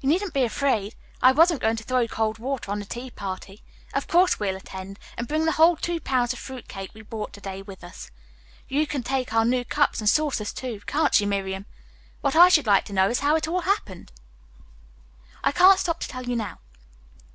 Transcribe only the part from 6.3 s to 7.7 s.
of fruit cake we bought to day